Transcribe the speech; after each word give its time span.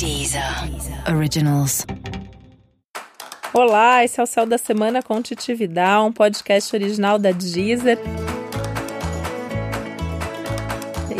Deezer 0.00 0.42
Originals. 1.14 1.84
Olá, 3.52 4.02
esse 4.02 4.18
é 4.18 4.22
o 4.22 4.26
Céu 4.26 4.46
da 4.46 4.56
Semana 4.56 5.02
com 5.02 5.20
Titividade, 5.20 6.06
um 6.06 6.10
podcast 6.10 6.74
original 6.74 7.18
da 7.18 7.32
Deezer. 7.32 7.98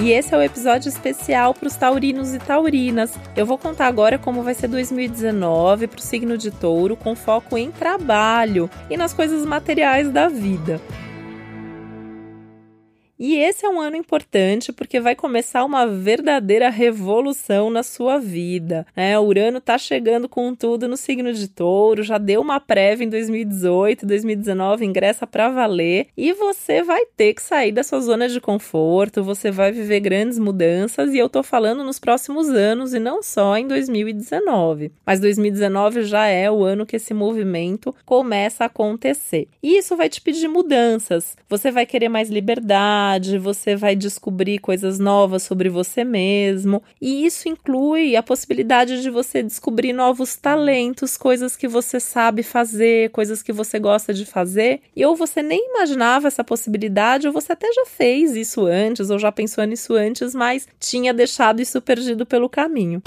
E 0.01 0.11
esse 0.13 0.35
é 0.35 0.39
o 0.39 0.41
episódio 0.41 0.89
especial 0.89 1.53
para 1.53 1.69
os 1.69 1.77
taurinos 1.77 2.33
e 2.33 2.39
taurinas. 2.39 3.13
Eu 3.37 3.45
vou 3.45 3.59
contar 3.59 3.87
agora 3.87 4.19
como 4.19 4.43
vai 4.43 4.55
ser 4.55 4.69
2019 4.69 5.87
para 5.87 5.99
o 5.99 6.03
signo 6.03 6.39
de 6.39 6.51
touro, 6.51 6.97
com 6.97 7.15
foco 7.15 7.59
em 7.59 7.71
trabalho 7.71 8.71
e 8.89 8.97
nas 8.97 9.13
coisas 9.13 9.45
materiais 9.45 10.11
da 10.11 10.27
vida. 10.31 10.81
E 13.23 13.37
esse 13.37 13.67
é 13.67 13.69
um 13.69 13.79
ano 13.79 13.97
importante 13.97 14.73
porque 14.73 14.99
vai 14.99 15.15
começar 15.15 15.63
uma 15.63 15.87
verdadeira 15.87 16.71
revolução 16.71 17.69
na 17.69 17.83
sua 17.83 18.19
vida. 18.19 18.87
Né? 18.97 19.19
O 19.19 19.25
Urano 19.25 19.59
está 19.59 19.77
chegando 19.77 20.27
com 20.27 20.55
tudo 20.55 20.89
no 20.89 20.97
signo 20.97 21.31
de 21.31 21.47
Touro, 21.47 22.03
já 22.03 22.17
deu 22.17 22.41
uma 22.41 22.59
prévia 22.59 23.05
em 23.05 23.11
2018, 23.11 24.07
2019 24.07 24.87
ingressa 24.87 25.27
para 25.27 25.51
valer 25.51 26.07
e 26.17 26.33
você 26.33 26.83
vai 26.83 27.05
ter 27.15 27.35
que 27.35 27.43
sair 27.43 27.73
da 27.73 27.83
sua 27.85 28.01
zona 28.01 28.27
de 28.27 28.41
conforto, 28.41 29.23
você 29.23 29.51
vai 29.51 29.71
viver 29.71 30.01
grandes 30.01 30.39
mudanças 30.39 31.13
e 31.13 31.19
eu 31.19 31.29
tô 31.29 31.43
falando 31.43 31.85
nos 31.85 31.99
próximos 31.99 32.49
anos 32.49 32.95
e 32.95 32.99
não 32.99 33.23
só 33.23 33.55
em 33.59 33.69
2019. 33.69 34.93
Mas 35.05 35.21
2019 35.21 36.05
já 36.05 36.27
é 36.27 36.51
o 36.51 36.65
ano 36.65 36.87
que 36.87 36.97
esse 36.97 37.13
movimento 37.13 37.95
começa 38.07 38.65
a 38.65 38.69
acontecer. 38.69 39.47
E 39.63 39.77
isso 39.77 39.95
vai 39.95 40.09
te 40.09 40.23
pedir 40.23 40.49
mudanças. 40.49 41.37
Você 41.51 41.71
vai 41.71 41.85
querer 41.85 42.09
mais 42.09 42.31
liberdade 42.31 43.10
você 43.39 43.75
vai 43.75 43.97
descobrir 43.97 44.59
coisas 44.59 44.99
novas 44.99 45.43
sobre 45.43 45.69
você 45.69 46.05
mesmo, 46.05 46.83
e 47.01 47.27
isso 47.27 47.49
inclui 47.49 48.17
a 48.17 48.23
possibilidade 48.23 49.03
de 49.03 49.11
você 49.11 49.43
descobrir 49.43 49.93
novos 49.93 50.37
talentos, 50.37 51.17
coisas 51.17 51.57
que 51.57 51.67
você 51.67 51.99
sabe 51.99 52.43
fazer, 52.43 53.11
coisas 53.11 53.43
que 53.43 53.53
você 53.53 53.79
gosta 53.79 54.15
de 54.15 54.25
fazer, 54.25 54.81
e 54.95 55.05
ou 55.05 55.17
você 55.17 55.43
nem 55.43 55.71
imaginava 55.71 56.29
essa 56.29 56.45
possibilidade, 56.45 57.27
ou 57.27 57.33
você 57.33 57.53
até 57.53 57.73
já 57.73 57.87
fez 57.87 58.37
isso 58.37 58.67
antes, 58.67 59.11
ou 59.11 59.19
já 59.19 59.33
pensou 59.33 59.65
nisso 59.65 59.95
antes, 59.95 60.35
mas 60.35 60.69
tinha 60.79 61.13
deixado 61.13 61.61
isso 61.61 61.81
perdido 61.81 62.25
pelo 62.25 62.49
caminho. 62.49 63.03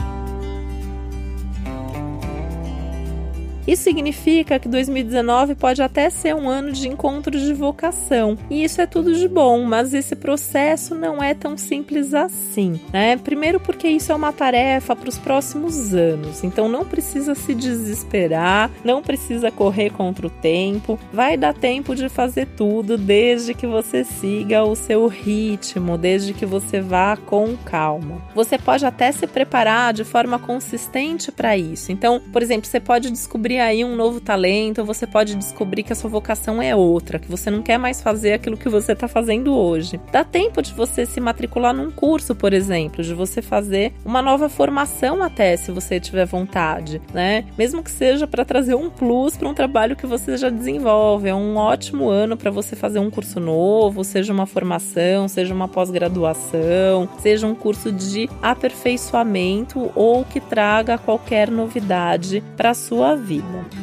Isso 3.67 3.83
significa 3.83 4.59
que 4.59 4.67
2019 4.67 5.55
pode 5.55 5.81
até 5.81 6.09
ser 6.09 6.35
um 6.35 6.49
ano 6.49 6.71
de 6.71 6.87
encontro 6.87 7.31
de 7.31 7.53
vocação, 7.53 8.37
e 8.49 8.63
isso 8.63 8.81
é 8.81 8.85
tudo 8.85 9.13
de 9.13 9.27
bom, 9.27 9.63
mas 9.63 9.93
esse 9.93 10.15
processo 10.15 10.93
não 10.93 11.23
é 11.23 11.33
tão 11.33 11.57
simples 11.57 12.13
assim, 12.13 12.79
né? 12.91 13.17
Primeiro, 13.17 13.59
porque 13.59 13.87
isso 13.87 14.11
é 14.11 14.15
uma 14.15 14.33
tarefa 14.33 14.95
para 14.95 15.09
os 15.09 15.17
próximos 15.17 15.93
anos, 15.93 16.43
então 16.43 16.67
não 16.67 16.85
precisa 16.85 17.35
se 17.35 17.53
desesperar, 17.53 18.69
não 18.83 19.01
precisa 19.01 19.49
correr 19.49 19.91
contra 19.91 20.27
o 20.27 20.29
tempo, 20.29 20.99
vai 21.11 21.37
dar 21.37 21.53
tempo 21.53 21.95
de 21.95 22.09
fazer 22.09 22.47
tudo 22.57 22.97
desde 22.97 23.53
que 23.53 23.65
você 23.65 24.03
siga 24.03 24.63
o 24.63 24.75
seu 24.75 25.07
ritmo, 25.07 25.97
desde 25.97 26.33
que 26.33 26.45
você 26.45 26.81
vá 26.81 27.15
com 27.15 27.55
calma. 27.63 28.21
Você 28.35 28.57
pode 28.57 28.85
até 28.85 29.11
se 29.11 29.25
preparar 29.25 29.93
de 29.93 30.03
forma 30.03 30.37
consistente 30.37 31.31
para 31.31 31.57
isso, 31.57 31.91
então, 31.91 32.21
por 32.31 32.41
exemplo, 32.41 32.67
você 32.67 32.79
pode 32.79 33.09
descobrir 33.09 33.52
descobrir 33.53 33.59
aí 33.59 33.85
um 33.85 33.95
novo 33.95 34.19
talento, 34.19 34.83
você 34.83 35.05
pode 35.05 35.35
descobrir 35.35 35.83
que 35.83 35.93
a 35.93 35.95
sua 35.95 36.09
vocação 36.09 36.61
é 36.61 36.75
outra, 36.75 37.19
que 37.19 37.29
você 37.29 37.51
não 37.51 37.61
quer 37.61 37.77
mais 37.77 38.01
fazer 38.01 38.33
aquilo 38.33 38.57
que 38.57 38.69
você 38.69 38.93
está 38.93 39.07
fazendo 39.07 39.53
hoje. 39.55 39.99
Dá 40.11 40.23
tempo 40.23 40.61
de 40.61 40.73
você 40.73 41.05
se 41.05 41.19
matricular 41.19 41.73
num 41.73 41.91
curso, 41.91 42.35
por 42.35 42.53
exemplo, 42.53 43.03
de 43.03 43.13
você 43.13 43.41
fazer 43.41 43.93
uma 44.05 44.21
nova 44.21 44.49
formação 44.49 45.21
até, 45.21 45.55
se 45.55 45.71
você 45.71 45.99
tiver 45.99 46.25
vontade, 46.25 47.01
né? 47.13 47.45
Mesmo 47.57 47.83
que 47.83 47.91
seja 47.91 48.25
para 48.25 48.45
trazer 48.45 48.75
um 48.75 48.89
plus 48.89 49.37
para 49.37 49.47
um 49.47 49.53
trabalho 49.53 49.95
que 49.95 50.07
você 50.07 50.37
já 50.37 50.49
desenvolve. 50.49 51.29
É 51.29 51.35
um 51.35 51.57
ótimo 51.57 52.09
ano 52.09 52.35
para 52.35 52.51
você 52.51 52.75
fazer 52.75 52.99
um 52.99 53.09
curso 53.09 53.39
novo, 53.39 54.03
seja 54.03 54.33
uma 54.33 54.45
formação, 54.45 55.27
seja 55.27 55.53
uma 55.53 55.67
pós-graduação, 55.67 57.07
seja 57.19 57.45
um 57.45 57.55
curso 57.55 57.91
de 57.91 58.29
aperfeiçoamento 58.41 59.91
ou 59.95 60.23
que 60.23 60.39
traga 60.39 60.97
qualquer 60.97 61.51
novidade 61.51 62.43
para 62.55 62.73
sua 62.73 63.15
vida 63.15 63.42
vida. 63.43 63.82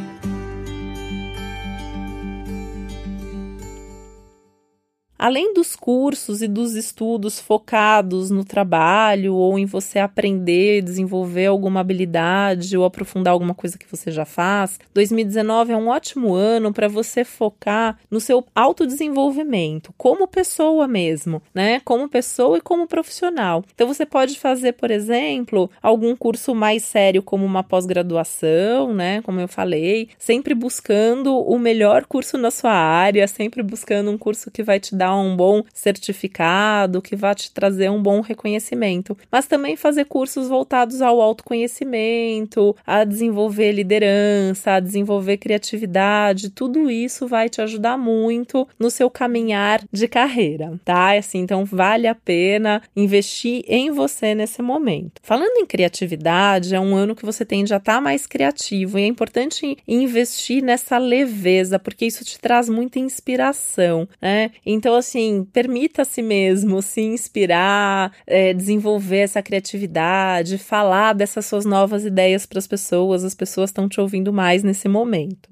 Além 5.22 5.52
dos 5.52 5.76
cursos 5.76 6.40
e 6.40 6.48
dos 6.48 6.74
estudos 6.74 7.38
focados 7.38 8.30
no 8.30 8.42
trabalho 8.42 9.34
ou 9.34 9.58
em 9.58 9.66
você 9.66 9.98
aprender, 9.98 10.80
desenvolver 10.80 11.44
alguma 11.44 11.80
habilidade 11.80 12.74
ou 12.74 12.86
aprofundar 12.86 13.34
alguma 13.34 13.52
coisa 13.52 13.76
que 13.76 13.84
você 13.86 14.10
já 14.10 14.24
faz, 14.24 14.80
2019 14.94 15.72
é 15.74 15.76
um 15.76 15.88
ótimo 15.88 16.32
ano 16.32 16.72
para 16.72 16.88
você 16.88 17.22
focar 17.22 17.98
no 18.10 18.18
seu 18.18 18.46
autodesenvolvimento, 18.54 19.92
como 19.98 20.26
pessoa 20.26 20.88
mesmo, 20.88 21.42
né? 21.54 21.80
Como 21.80 22.08
pessoa 22.08 22.56
e 22.56 22.62
como 22.62 22.86
profissional. 22.86 23.62
Então 23.74 23.86
você 23.86 24.06
pode 24.06 24.38
fazer, 24.38 24.72
por 24.72 24.90
exemplo, 24.90 25.70
algum 25.82 26.16
curso 26.16 26.54
mais 26.54 26.82
sério 26.82 27.22
como 27.22 27.44
uma 27.44 27.62
pós-graduação, 27.62 28.94
né? 28.94 29.20
Como 29.20 29.38
eu 29.38 29.48
falei, 29.48 30.08
sempre 30.18 30.54
buscando 30.54 31.38
o 31.38 31.58
melhor 31.58 32.06
curso 32.06 32.38
na 32.38 32.50
sua 32.50 32.72
área, 32.72 33.28
sempre 33.28 33.62
buscando 33.62 34.10
um 34.10 34.16
curso 34.16 34.50
que 34.50 34.62
vai 34.62 34.80
te 34.80 34.94
dar 34.96 35.09
um 35.16 35.36
bom 35.36 35.62
certificado, 35.72 37.02
que 37.02 37.16
vai 37.16 37.34
te 37.34 37.52
trazer 37.52 37.90
um 37.90 38.02
bom 38.02 38.20
reconhecimento, 38.20 39.16
mas 39.30 39.46
também 39.46 39.76
fazer 39.76 40.04
cursos 40.04 40.48
voltados 40.48 41.02
ao 41.02 41.20
autoconhecimento, 41.20 42.76
a 42.86 43.04
desenvolver 43.04 43.72
liderança, 43.72 44.72
a 44.72 44.80
desenvolver 44.80 45.36
criatividade, 45.36 46.50
tudo 46.50 46.90
isso 46.90 47.26
vai 47.26 47.48
te 47.48 47.60
ajudar 47.60 47.96
muito 47.96 48.66
no 48.78 48.90
seu 48.90 49.10
caminhar 49.10 49.82
de 49.92 50.08
carreira, 50.08 50.78
tá? 50.84 51.16
Assim, 51.16 51.38
então 51.38 51.64
vale 51.64 52.06
a 52.06 52.14
pena 52.14 52.82
investir 52.96 53.64
em 53.66 53.90
você 53.90 54.34
nesse 54.34 54.62
momento. 54.62 55.20
Falando 55.22 55.58
em 55.58 55.66
criatividade, 55.66 56.74
é 56.74 56.80
um 56.80 56.94
ano 56.94 57.14
que 57.14 57.24
você 57.24 57.44
tende 57.44 57.72
a 57.72 57.76
estar 57.76 57.94
tá 57.94 58.00
mais 58.00 58.26
criativo 58.26 58.98
e 58.98 59.02
é 59.02 59.06
importante 59.06 59.76
investir 59.86 60.62
nessa 60.62 60.98
leveza, 60.98 61.78
porque 61.78 62.06
isso 62.06 62.24
te 62.24 62.38
traz 62.38 62.68
muita 62.68 62.98
inspiração, 62.98 64.08
né? 64.20 64.50
Então, 64.64 64.94
assim, 65.00 65.44
permita 65.52 66.02
a 66.02 66.04
si 66.04 66.22
mesmo 66.22 66.80
se 66.80 67.00
inspirar, 67.00 68.12
é, 68.26 68.54
desenvolver 68.54 69.18
essa 69.18 69.42
criatividade, 69.42 70.58
falar 70.58 71.12
dessas 71.14 71.46
suas 71.46 71.64
novas 71.64 72.04
ideias 72.04 72.46
para 72.46 72.58
as 72.58 72.66
pessoas, 72.66 73.24
as 73.24 73.34
pessoas 73.34 73.70
estão 73.70 73.88
te 73.88 74.00
ouvindo 74.00 74.32
mais 74.32 74.62
nesse 74.62 74.88
momento. 74.88 75.50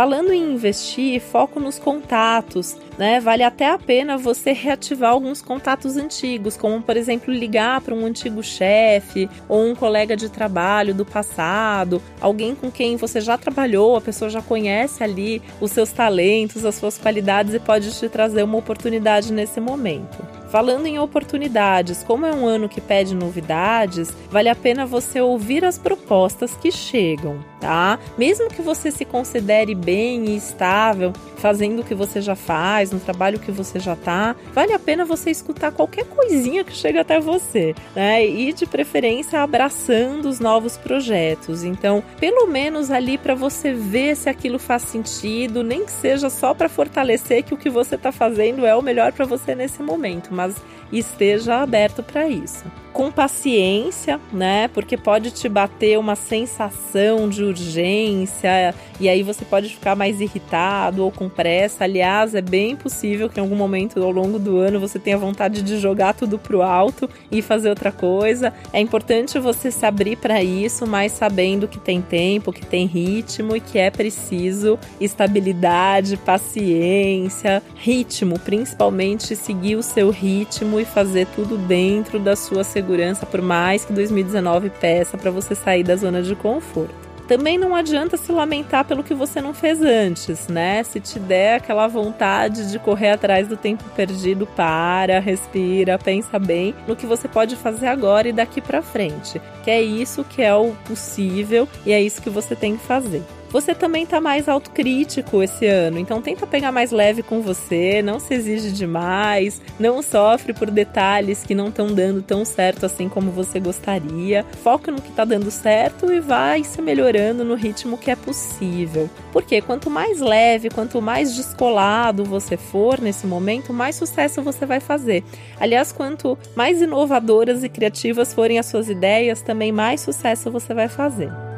Falando 0.00 0.32
em 0.32 0.54
investir, 0.54 1.20
foco 1.20 1.60
nos 1.60 1.78
contatos, 1.78 2.74
né? 2.96 3.20
Vale 3.20 3.42
até 3.42 3.68
a 3.68 3.76
pena 3.76 4.16
você 4.16 4.50
reativar 4.50 5.10
alguns 5.10 5.42
contatos 5.42 5.94
antigos, 5.98 6.56
como 6.56 6.80
por 6.80 6.96
exemplo 6.96 7.34
ligar 7.34 7.82
para 7.82 7.94
um 7.94 8.06
antigo 8.06 8.42
chefe 8.42 9.28
ou 9.46 9.62
um 9.62 9.74
colega 9.74 10.16
de 10.16 10.30
trabalho 10.30 10.94
do 10.94 11.04
passado, 11.04 12.00
alguém 12.18 12.54
com 12.54 12.70
quem 12.70 12.96
você 12.96 13.20
já 13.20 13.36
trabalhou, 13.36 13.94
a 13.94 14.00
pessoa 14.00 14.30
já 14.30 14.40
conhece 14.40 15.04
ali 15.04 15.42
os 15.60 15.70
seus 15.70 15.92
talentos, 15.92 16.64
as 16.64 16.76
suas 16.76 16.96
qualidades 16.96 17.52
e 17.52 17.60
pode 17.60 17.92
te 17.92 18.08
trazer 18.08 18.42
uma 18.42 18.56
oportunidade 18.56 19.30
nesse 19.30 19.60
momento. 19.60 20.26
Falando 20.50 20.86
em 20.86 20.98
oportunidades, 20.98 22.02
como 22.02 22.24
é 22.24 22.34
um 22.34 22.46
ano 22.46 22.70
que 22.70 22.80
pede 22.80 23.14
novidades, 23.14 24.16
vale 24.30 24.48
a 24.48 24.54
pena 24.54 24.86
você 24.86 25.20
ouvir 25.20 25.62
as 25.62 25.76
propostas 25.76 26.56
que 26.56 26.72
chegam, 26.72 27.38
tá? 27.60 27.98
Mesmo 28.16 28.48
que 28.48 28.62
você 28.62 28.90
se 28.90 29.04
considere 29.04 29.74
bem 29.74 30.24
e 30.30 30.36
estável, 30.36 31.12
fazendo 31.36 31.80
o 31.80 31.84
que 31.84 31.94
você 31.94 32.20
já 32.20 32.34
faz, 32.34 32.90
no 32.90 32.98
trabalho 32.98 33.38
que 33.38 33.52
você 33.52 33.78
já 33.78 33.94
tá, 33.94 34.34
vale 34.52 34.72
a 34.72 34.78
pena 34.78 35.04
você 35.04 35.30
escutar 35.30 35.72
qualquer 35.72 36.04
coisinha 36.06 36.64
que 36.64 36.72
chega 36.72 37.02
até 37.02 37.20
você, 37.20 37.74
né? 37.94 38.26
E 38.26 38.52
de 38.52 38.66
preferência 38.66 39.40
abraçando 39.40 40.26
os 40.28 40.40
novos 40.40 40.76
projetos. 40.76 41.64
Então, 41.64 42.02
pelo 42.18 42.46
menos 42.46 42.90
ali 42.90 43.18
para 43.18 43.34
você 43.34 43.72
ver 43.72 44.16
se 44.16 44.28
aquilo 44.28 44.58
faz 44.58 44.82
sentido, 44.82 45.62
nem 45.62 45.84
que 45.84 45.92
seja 45.92 46.30
só 46.30 46.54
para 46.54 46.68
fortalecer 46.68 47.42
que 47.42 47.54
o 47.54 47.58
que 47.58 47.70
você 47.70 47.94
está 47.94 48.10
fazendo 48.10 48.64
é 48.66 48.74
o 48.74 48.82
melhor 48.82 49.12
para 49.12 49.26
você 49.26 49.54
nesse 49.54 49.82
momento 49.82 50.30
mas 50.30 50.54
esteja 50.92 51.60
aberto 51.60 52.02
para 52.02 52.28
isso. 52.28 52.64
Com 52.92 53.12
paciência, 53.12 54.20
né? 54.32 54.68
Porque 54.68 54.96
pode 54.96 55.30
te 55.30 55.48
bater 55.48 55.98
uma 55.98 56.16
sensação 56.16 57.28
de 57.28 57.44
urgência 57.50 58.74
e 58.98 59.08
aí 59.08 59.22
você 59.22 59.44
pode 59.44 59.68
ficar 59.68 59.96
mais 59.96 60.20
irritado 60.20 61.04
ou 61.04 61.10
com 61.10 61.28
pressa. 61.28 61.84
Aliás, 61.84 62.34
é 62.34 62.42
bem 62.42 62.76
possível 62.76 63.28
que 63.28 63.38
em 63.38 63.42
algum 63.42 63.56
momento 63.56 64.02
ao 64.02 64.10
longo 64.10 64.38
do 64.38 64.58
ano 64.58 64.78
você 64.78 64.98
tenha 64.98 65.16
vontade 65.16 65.62
de 65.62 65.78
jogar 65.78 66.14
tudo 66.14 66.38
pro 66.38 66.62
alto 66.62 67.08
e 67.30 67.40
fazer 67.42 67.70
outra 67.70 67.90
coisa. 67.90 68.52
É 68.72 68.80
importante 68.80 69.38
você 69.38 69.70
se 69.70 69.84
abrir 69.86 70.16
para 70.16 70.42
isso, 70.42 70.86
mas 70.86 71.12
sabendo 71.12 71.66
que 71.66 71.78
tem 71.78 72.00
tempo, 72.00 72.52
que 72.52 72.64
tem 72.64 72.86
ritmo 72.86 73.56
e 73.56 73.60
que 73.60 73.78
é 73.78 73.90
preciso 73.90 74.78
estabilidade, 75.00 76.16
paciência, 76.16 77.62
ritmo, 77.74 78.38
principalmente 78.38 79.34
seguir 79.34 79.76
o 79.76 79.82
seu 79.82 80.10
ritmo 80.10 80.78
e 80.78 80.84
fazer 80.84 81.26
tudo 81.34 81.56
dentro 81.56 82.18
da 82.18 82.36
sua 82.36 82.64
segurança, 82.64 83.24
por 83.24 83.40
mais 83.40 83.84
que 83.84 83.92
2019 83.92 84.70
peça 84.70 85.16
para 85.16 85.30
você 85.30 85.54
sair 85.54 85.82
da 85.82 85.96
zona 85.96 86.22
de 86.22 86.34
conforto 86.34 87.09
também 87.30 87.56
não 87.56 87.76
adianta 87.76 88.16
se 88.16 88.32
lamentar 88.32 88.84
pelo 88.84 89.04
que 89.04 89.14
você 89.14 89.40
não 89.40 89.54
fez 89.54 89.80
antes, 89.80 90.48
né? 90.48 90.82
Se 90.82 90.98
te 90.98 91.16
der 91.20 91.58
aquela 91.58 91.86
vontade 91.86 92.68
de 92.72 92.76
correr 92.76 93.10
atrás 93.10 93.46
do 93.46 93.56
tempo 93.56 93.84
perdido, 93.94 94.48
para, 94.48 95.20
respira, 95.20 95.96
pensa 95.96 96.40
bem 96.40 96.74
no 96.88 96.96
que 96.96 97.06
você 97.06 97.28
pode 97.28 97.54
fazer 97.54 97.86
agora 97.86 98.28
e 98.28 98.32
daqui 98.32 98.60
para 98.60 98.82
frente. 98.82 99.40
Que 99.62 99.70
é 99.70 99.80
isso 99.80 100.24
que 100.24 100.42
é 100.42 100.52
o 100.52 100.72
possível 100.84 101.68
e 101.86 101.92
é 101.92 102.02
isso 102.02 102.20
que 102.20 102.28
você 102.28 102.56
tem 102.56 102.76
que 102.76 102.84
fazer. 102.84 103.22
Você 103.50 103.74
também 103.74 104.06
tá 104.06 104.20
mais 104.20 104.48
autocrítico 104.48 105.42
esse 105.42 105.66
ano, 105.66 105.98
então 105.98 106.22
tenta 106.22 106.46
pegar 106.46 106.70
mais 106.70 106.92
leve 106.92 107.20
com 107.20 107.42
você, 107.42 108.00
não 108.00 108.20
se 108.20 108.32
exige 108.32 108.70
demais, 108.70 109.60
não 109.78 110.00
sofre 110.02 110.52
por 110.52 110.70
detalhes 110.70 111.42
que 111.42 111.52
não 111.52 111.66
estão 111.68 111.88
dando 111.92 112.22
tão 112.22 112.44
certo 112.44 112.86
assim 112.86 113.08
como 113.08 113.32
você 113.32 113.58
gostaria. 113.58 114.46
Foca 114.62 114.92
no 114.92 115.02
que 115.02 115.10
tá 115.10 115.24
dando 115.24 115.50
certo 115.50 116.12
e 116.12 116.20
vai 116.20 116.62
se 116.62 116.80
melhorando 116.80 117.44
no 117.44 117.56
ritmo 117.56 117.98
que 117.98 118.12
é 118.12 118.14
possível. 118.14 119.10
Porque 119.32 119.60
quanto 119.60 119.90
mais 119.90 120.20
leve, 120.20 120.70
quanto 120.70 121.02
mais 121.02 121.34
descolado 121.34 122.24
você 122.24 122.56
for 122.56 123.00
nesse 123.00 123.26
momento, 123.26 123.72
mais 123.72 123.96
sucesso 123.96 124.42
você 124.42 124.64
vai 124.64 124.78
fazer. 124.78 125.24
Aliás, 125.58 125.90
quanto 125.90 126.38
mais 126.54 126.80
inovadoras 126.80 127.64
e 127.64 127.68
criativas 127.68 128.32
forem 128.32 128.60
as 128.60 128.66
suas 128.66 128.88
ideias, 128.88 129.42
também 129.42 129.72
mais 129.72 130.00
sucesso 130.00 130.52
você 130.52 130.72
vai 130.72 130.86
fazer. 130.86 131.49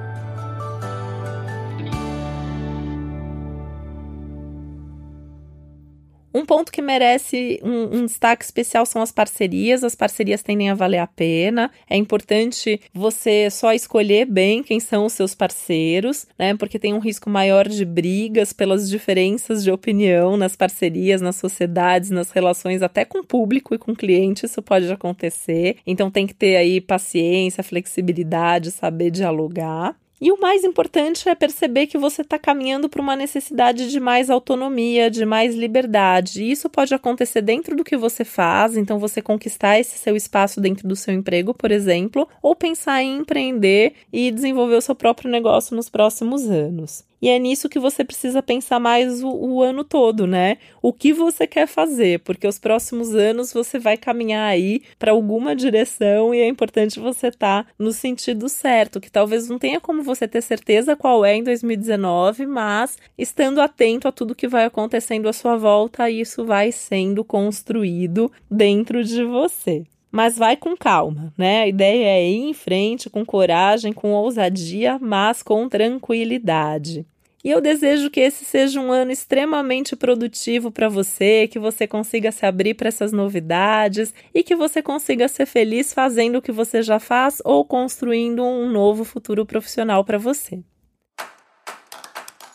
Um 6.35 6.47
ponto 6.47 6.73
que 6.73 6.81
merece 6.81 7.61
um, 7.63 7.99
um, 7.99 8.07
destaque 8.07 8.45
especial 8.45 8.87
são 8.87 9.03
as 9.03 9.13
parcerias. 9.13 9.85
As 9.85 9.95
parcerias 9.95 10.43
tendem 10.43 10.71
a 10.71 10.75
valer 10.75 10.99
a 10.99 11.07
pena. 11.07 11.71
É 11.89 11.97
importante 11.97 12.81
você 12.93 13.51
só 13.51 13.73
escolher 13.73 14.25
bem 14.25 14.63
quem 14.63 14.81
são 14.81 15.07
os 15.07 15.13
seus 15.13 15.35
parceiros, 15.35 16.27
né? 16.39 16.55
Porque 16.57 16.79
tem 16.79 16.95
um 16.95 16.99
risco 16.99 17.29
maior 17.29 17.69
de 17.69 17.85
brigas 17.85 18.53
pelas 18.53 18.89
diferenças 18.89 19.63
de 19.63 19.71
opinião 19.71 20.37
nas 20.37 20.57
parcerias, 20.57 21.21
nas 21.21 21.37
sociedades, 21.37 22.11
nas 22.11 22.31
relações, 22.31 22.83
até 22.83 23.05
com 23.05 23.19
o 23.19 23.25
público 23.25 23.75
e 23.75 23.79
com 23.79 23.93
o 23.93 23.97
cliente. 23.97 24.47
Isso 24.47 24.63
pode 24.63 24.91
acontecer. 24.91 25.77
Então 25.87 26.11
tem 26.11 26.27
que 26.27 26.35
ter 26.35 26.57
aí 26.57 26.81
paciência, 26.81 27.63
flexibilidade, 27.63 28.71
saber 28.71 29.11
dialogar. 29.11 29.95
E 30.25 30.31
o 30.31 30.39
mais 30.39 30.63
importante 30.63 31.29
é 31.29 31.35
perceber 31.35 31.89
que 31.89 31.99
você 31.99 32.23
está 32.23 32.39
caminhando 32.39 32.89
para 32.89 33.03
uma 33.03 33.17
necessidade 33.17 33.91
de 33.91 33.99
mais 33.99 34.31
autonomia, 34.31 35.11
de 35.11 35.27
mais 35.27 35.53
liberdade. 35.53 36.45
E 36.45 36.53
isso 36.53 36.71
pode 36.71 36.95
acontecer 36.95 37.43
dentro 37.43 37.75
do 37.75 37.83
que 37.83 37.97
você 37.97 38.25
faz, 38.25 38.77
então 38.77 39.01
você 39.01 39.21
conquistar 39.21 39.81
esse 39.81 39.99
seu 39.99 40.15
espaço 40.15 40.61
dentro 40.61 40.87
do 40.87 40.95
seu 40.95 41.13
emprego, 41.13 41.53
por 41.53 41.73
exemplo, 41.73 42.29
ou 42.41 42.55
pensar 42.55 43.03
em 43.03 43.19
empreender 43.19 43.95
e 44.13 44.31
desenvolver 44.31 44.77
o 44.77 44.81
seu 44.81 44.95
próprio 44.95 45.29
negócio 45.29 45.75
nos 45.75 45.89
próximos 45.89 46.49
anos. 46.49 47.05
E 47.23 47.29
é 47.29 47.39
nisso 47.39 47.69
que 47.69 47.79
você 47.79 48.05
precisa 48.05 48.43
pensar 48.43 48.81
mais 48.81 49.23
o, 49.23 49.29
o, 49.31 49.63
ano 49.63 49.85
todo, 49.85 50.27
né? 50.27 50.59
O 50.83 50.93
que 50.93 51.13
você 51.13 51.47
quer 51.47 51.69
fazer, 51.69 52.19
porque 52.21 52.49
os 52.49 52.59
próximos 52.59 53.15
anos 53.15 53.53
você 53.53 53.79
vai 53.79 53.97
caminhar 53.97 54.51
aí 54.51 54.83
para 54.99 55.13
alguma 55.13 55.55
direção 55.55 56.35
e 56.35 56.41
é 56.41 56.49
importante 56.49 56.99
você 56.99 57.29
estar 57.29 57.63
tá 57.63 57.71
no 57.79 57.93
sentido 57.93 58.49
certo, 58.49 59.01
que 59.01 59.09
talvez 59.09 59.49
não 59.49 59.57
tenha 59.57 59.81
como 59.81 60.03
você 60.03 60.27
ter 60.27 60.43
certeza 60.43 60.97
qual 60.97 61.25
é 61.25 61.37
em 61.37 61.45
2019, 61.45 62.45
mas 62.45 62.99
estando 63.17 63.61
atento 63.61 64.09
a 64.09 64.13
tudo 64.13 64.35
que 64.35 64.49
vai 64.49 64.65
acontecendo 64.65 65.29
à 65.29 65.33
sua 65.33 65.57
volta, 65.57 66.11
isso 66.11 66.45
vai 66.45 66.73
sendo 66.73 67.25
construído 67.25 68.33
dentro 68.51 69.05
de 69.05 69.23
você 69.23 69.85
mas 70.13 70.37
vai 70.37 70.57
com 70.57 70.77
calma, 70.77 71.33
né? 71.37 71.63
A 71.63 71.67
ideia 71.67 72.07
é 72.19 72.31
ir 72.31 72.51
em 72.51 72.53
frente 72.53 73.09
com 73.09 73.25
coragem, 73.25 73.93
com 73.93 74.13
ousadia, 74.13 74.99
mas 75.01 75.43
com 75.43 75.69
tranquilidade. 75.69 77.07
E 77.45 77.51
eu 77.51 77.61
desejo 77.61 78.09
que 78.09 78.21
esse 78.21 78.45
seja 78.45 78.81
um 78.81 78.93
ano 78.93 79.11
extremamente 79.11 79.97
produtivo 79.97 80.71
para 80.71 80.89
você, 80.89 81.49
que 81.49 81.59
você 81.59 81.89
consiga 81.89 82.31
se 82.31 82.47
abrir 82.47 82.75
para 82.75 82.87
essas 82.87 83.11
novidades 83.11 84.15
e 84.33 84.45
que 84.45 84.55
você 84.55 84.81
consiga 84.81 85.27
ser 85.27 85.47
feliz 85.47 85.93
fazendo 85.93 86.37
o 86.37 86.43
que 86.43 86.53
você 86.53 86.83
já 86.83 87.01
faz 87.01 87.43
ou 87.45 87.65
construindo 87.65 88.45
um 88.45 88.71
novo 88.71 89.03
futuro 89.03 89.45
profissional 89.45 90.05
para 90.05 90.19
você. 90.19 90.61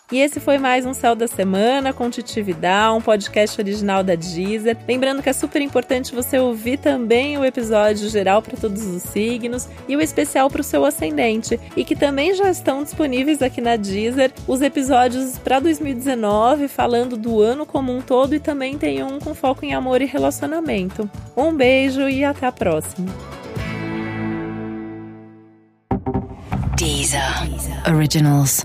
E 0.09 0.19
esse 0.19 0.39
foi 0.39 0.57
mais 0.57 0.85
um 0.85 0.93
Céu 0.93 1.13
da 1.13 1.27
Semana 1.27 1.91
com 1.91 2.09
Titividade, 2.09 2.95
um 2.95 3.01
podcast 3.01 3.59
original 3.59 4.01
da 4.01 4.15
Deezer. 4.15 4.77
Lembrando 4.87 5.21
que 5.21 5.27
é 5.27 5.33
super 5.33 5.61
importante 5.61 6.15
você 6.15 6.39
ouvir 6.39 6.77
também 6.77 7.37
o 7.37 7.43
episódio 7.43 8.09
geral 8.09 8.41
para 8.41 8.55
todos 8.55 8.85
os 8.85 9.03
signos 9.03 9.67
e 9.85 9.97
o 9.97 10.01
especial 10.01 10.49
para 10.49 10.61
o 10.61 10.63
seu 10.63 10.85
ascendente. 10.85 11.59
E 11.75 11.83
que 11.83 11.93
também 11.93 12.33
já 12.33 12.49
estão 12.49 12.83
disponíveis 12.83 13.41
aqui 13.41 13.59
na 13.59 13.75
Deezer 13.75 14.31
os 14.47 14.61
episódios 14.61 15.37
para 15.39 15.59
2019 15.59 16.69
falando 16.69 17.17
do 17.17 17.41
ano 17.41 17.65
como 17.65 17.93
um 17.93 18.01
todo 18.01 18.33
e 18.33 18.39
também 18.39 18.77
tem 18.77 19.03
um 19.03 19.19
com 19.19 19.35
foco 19.35 19.65
em 19.65 19.73
amor 19.73 20.01
e 20.01 20.05
relacionamento. 20.05 21.09
Um 21.35 21.53
beijo 21.53 22.07
e 22.07 22.23
até 22.23 22.47
a 22.47 22.51
próxima. 22.53 23.13
Deezer. 26.77 27.49
Deezer. 27.49 27.93
Originals. 27.93 28.63